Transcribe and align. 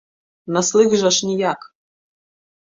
На 0.55 0.63
слых 0.69 0.95
жа 1.01 1.11
ж 1.17 1.29
ніяк. 1.33 1.69